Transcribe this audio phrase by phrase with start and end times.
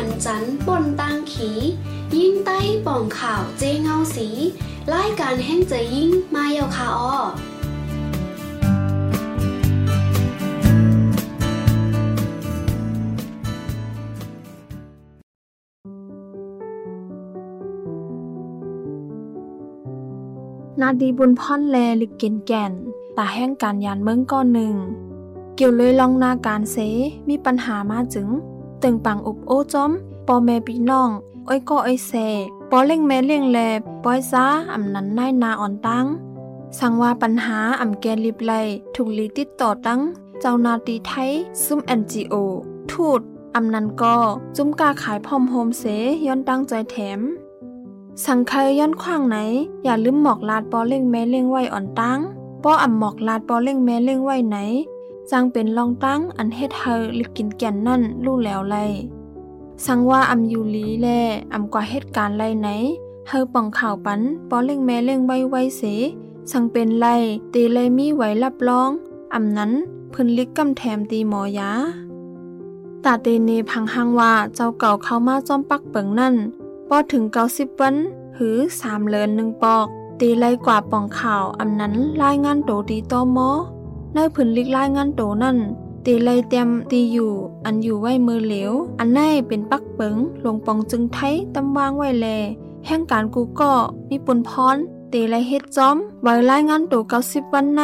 [0.00, 1.50] ันป่นตังขี
[2.16, 4.28] ยิ่งใต้ป่องข่าวเจเงาสี
[4.92, 7.18] รายการแห่งใจยิ่งมาเยาคาออ
[20.80, 22.72] นาดีบุญพ่อนแลลิกเกนแก่น
[23.16, 24.74] ตาแห้งการยานเมืองก้อนหนึ่ง
[25.56, 26.76] เกี่ยวเลยลองนาการเส
[27.28, 28.28] มีปัญหามาจึง
[28.82, 29.90] ตึงปังอุบโอจอม
[30.26, 31.10] ปอแม่พี่น้อง
[31.48, 32.12] อ้อยก็อ้อยเส
[32.70, 33.58] ปอเล่งแม่เลี่ยงแล
[34.04, 36.06] ปอยซ้าอำนั้นนายนาอ่อนตั้ง
[36.78, 38.52] สังว่าปัญหาอำแกลิบไล
[38.94, 40.00] ถูกลีติดต่อตั้ง
[40.40, 41.30] เจ้านาตีไทย
[41.64, 42.34] ซุ่ม NGO
[42.90, 43.20] ทูต
[43.54, 44.16] อำนันก็
[44.56, 45.84] จุ้มกาขายพอมโฮมเส
[46.26, 47.20] ย้อนตั้งใจแถม
[48.24, 49.36] สังเคยย้อนขว้างไหน
[49.84, 52.18] อย่าลืมหมอกลาดปอเล่งแม่เล่งไว้อ่อนตั้ง
[52.64, 54.56] ป้ออ่ำหมอกลาดปอเล่งแม่เล่งไว้ไหน
[55.30, 58.76] จังเป็นลองตั้งอันเฮ็ดเฮาลิกกินแก่นนั่นรู้แล้วไล
[59.86, 61.08] สังว่าอำยูลีแล
[61.52, 62.68] อำกว่าเหตุการณ์ไรไหน
[63.28, 65.82] เฮาป่องข่าวปันปอเล่งแม่เล่งไว้ไว้เส
[66.50, 67.06] สังเป็นไร
[67.54, 68.90] ตีไลมีไว้รับรอง
[69.34, 69.72] อำนั้น
[70.12, 71.70] พื้นลิกกำแถมตีหมอยา
[73.04, 76.34] ตาเตเนพังหังว่าเจ้าเก่าเข้ามาจอมปักเปิงนั่น
[76.88, 77.94] ปอถึงเกาสิบวัน
[78.38, 79.86] หือสามเลินหนึ่งปอก
[80.20, 83.50] ตีไลกว่าป่องข่าวอำนั้นรายงานโตตีตอมอ
[84.14, 85.58] ในผืนลิกรายงานโตนั่น
[86.06, 87.32] ตีไลเต็มตีอยู่
[87.64, 92.26] อันอยู่ไว้มือเหลว อันในเป็นปักเปิงหลวงปองจึงไทยตำวางไว้แล
[92.86, 93.72] แห่งการกูก็
[94.08, 94.76] มีปุนพร
[95.12, 97.82] ตีไลเฮ็ดจอมไว้รายงานโตเก้าสิบวันใน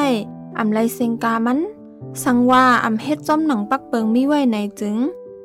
[0.58, 1.58] อำไลเซงกามัน
[2.22, 4.96] สังว่าอำเฮ็ดจอมหนังปักเปิงมีไว้ในจึง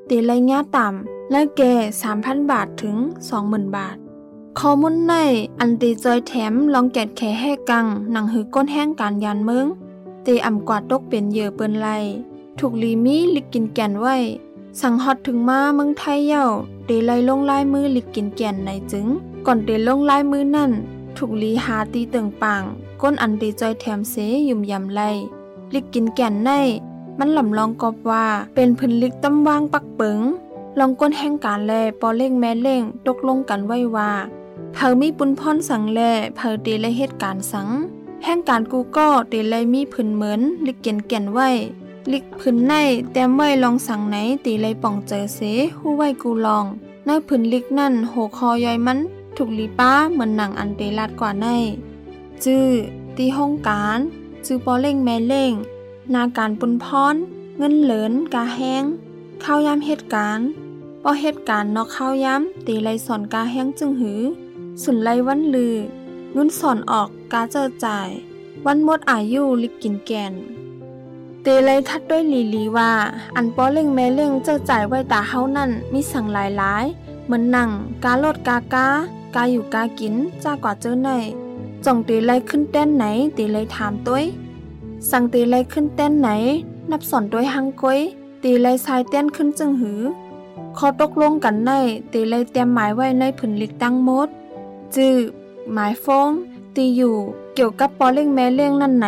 [0.09, 2.95] ตีไลญาต่ำและแก่สามพันบาทถึง
[3.29, 3.97] สองหมื่นบาท
[4.59, 5.13] ข้อมูลใน
[5.59, 9.67] อันตีจอยแถมลองแกดแขแห่กังหนังหือก้นแห้งการยานเมือง
[10.23, 11.87] เตอ่ำกว่าตกเป็นเหยื่อเปิ้นไล
[12.59, 14.17] ถูกลีมีลิกกินแก่นไว้
[14.81, 16.45] สั่งฮอดถึงมาเมืองไทยเย้า
[16.85, 19.07] เตไลลงลายมือลิกกินแก่นในจึง
[19.45, 20.71] ก่อนเตลงลายมือนั่น
[21.17, 22.63] ถูกลีหาตีตึงปัง
[23.01, 24.15] ก้นอันเตจอยแถมเส
[24.49, 25.01] ยุ่มยำไล
[25.73, 26.51] ลิกกินแก่นใน
[27.19, 30.19] มันหล่ำลองกอบว่าเป็นพื้นลิกตำวางปักเปิง
[30.79, 34.11] ลองก้นแห่งการแลปอเล่งแม่เล่งตกลงกันไว้ว่า
[34.73, 35.99] เผอมีปุนพรสังแล
[36.35, 37.67] เผอเตและเหตุการณ์สัง
[38.23, 41.49] แห่งการกูก็เตเลยมีผืนเหมือนลิกเกียนเกียนไว้
[42.11, 42.73] ลิกผืนใน
[43.11, 44.15] แต้มไว้ลองสั่งไหน
[44.45, 45.39] ตีเลยป่องเจอเส
[45.77, 46.65] หู้ไว้กูลอง
[47.05, 48.99] ในผืนลิกนั่นโหคอย่อยมัน
[49.35, 51.47] ถูกลีป้าเหมือนหนังอันเตลัดกว่าใน
[52.43, 52.67] จื้อ
[53.17, 53.99] ตีห้องการ
[54.45, 55.53] จื้อปอเล่งแม่เล่ง
[56.13, 57.15] นาการปุนพร
[57.57, 58.83] เงินเหลินกาแห้ง
[59.43, 60.47] ข้าวยามเหตุการณ์
[61.03, 64.21] ปอเหตุการณ์นอกข้าวยามตีไรสอนกาแห้งจึงหือ
[64.83, 65.75] สุนไรวันลือ
[66.33, 68.09] เงินสอนออกกาเจอจ่าย
[68.65, 70.33] วันหมดอายุลิกกินแกน
[71.41, 72.91] เตเลยทัดด้วยลีลีว่า
[73.35, 76.85] อันป้อเล่งแม่เล่งเจอจ่ายไว้ตาเฮานั่นมีสั่งหลายหลาย
[77.25, 77.69] เหมือนนั่ง
[78.03, 78.87] กาลดกากา
[79.35, 81.09] กาอยู่กากินจ้ากว่าเจอใน
[81.85, 84.23] จ่องเตเลยขึ้นเต้นไหนเตเลยถามต้วย
[85.09, 86.29] สั่งเตเลยขึ้นเต้นไหน
[86.91, 87.99] นับสอนด้วยหังก้อย
[88.41, 90.01] เตเลยสายเต้นขึ้นจึงหือ
[90.77, 91.71] ขอตกลงกันใน
[92.09, 94.27] เตเลยเตรียมหมายไว้ในผืนลิกตั้งมด
[94.95, 95.15] จื้อ
[95.73, 96.29] หมายฟง
[96.75, 97.17] ตีอยู่
[97.55, 99.07] เกี่ยวกับปอเล่งแม่เล่งนั่นไหน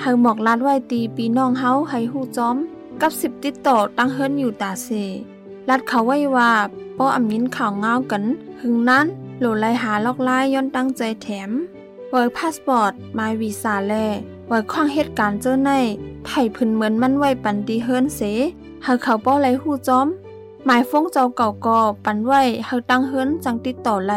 [0.00, 2.56] เฮาหมอกลาดไว้ตีปีน้องเฮาให้ฮู้จอม
[3.00, 4.88] กับสิบติดต่อตั้งเฮิรนอยู่ตาเซ
[5.68, 6.50] ลัดเขาไว้ว่า
[6.98, 8.24] ป้ออำยินข่าวเงากัน
[8.60, 9.06] หึงนั้น
[9.38, 11.50] โหลไลหาลอกลายย้อนตั้งใจแถม
[12.10, 13.94] เวิร์พาสปอร์ตมายวีซ่าแล
[14.48, 15.70] เวิร์ข้างเหตุการณ์เจอใน
[16.24, 18.20] ไผ่พื้นเหมือนมันไว้ปันตีเฮิรนเส
[18.84, 20.06] เฮาเขาป้อไลฮู้จอม
[20.66, 24.14] หมายฟงเจ้าเก่าก่อปันไว้เฮาตั้งเฮิรนจังติดต่อไล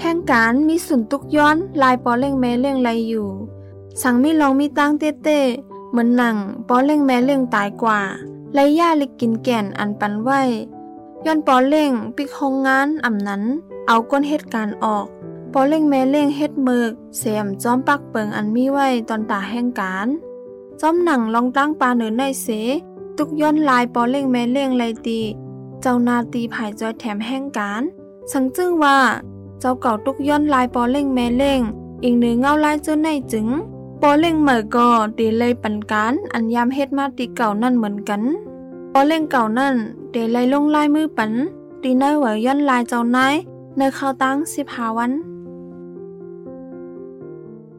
[0.00, 3.28] แห่งการมีสุนตุกย้อนลายปอเล่งแม่เล่งไรอยู่
[4.02, 5.40] สังมีลองมีตั้งเต้เต้
[5.90, 6.36] เหมือนหนัง
[6.68, 8.00] ปอเล่งแม่เล่งตายกว่า
[8.54, 10.30] ไรย่าลิกกินแก่นอันปันไหว
[11.24, 13.42] ย้อนปอเล่งปิกโงงานอ่ำนั้น
[13.86, 15.06] เอาก้นเหตุการณ์ออก
[15.52, 20.08] ปอเล่งแม่เล่งเฮ็ดเมือกเสียมจอมปักเปิงอันมีไว้ตอนตาแห่งการ
[20.80, 22.46] จอมหนังลองตั้งปลาเหนือในเส
[23.16, 25.20] ตุกย้อนลายปอเล่งแม่เล่งไรตี
[25.80, 27.82] เจ้านาตีผายจอยแถมแห่งการ
[28.32, 28.98] สังจึงว่า
[29.60, 31.60] เจ้าเก่าตุกย้อนลายปอเล่งแม่เล่ง
[32.02, 33.48] อีกหนึ่งเงาลายเจ้าในจึง
[34.02, 38.22] ปอเล่งเหมือก่อตีเลยปันการอันยามเฮ็ดมาตีเก่านั่นเหมือนกัน
[38.92, 39.74] ปอเล่งเก่านั่น
[40.10, 41.32] เดเลยลงลายมือปัน
[41.82, 43.34] ตีเนยไหวย้อนลายเจ้านาย
[43.76, 45.12] เนข้าวตั้งสิบหาวัน